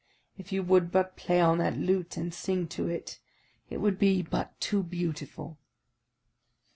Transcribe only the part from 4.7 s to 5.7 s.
beautiful!"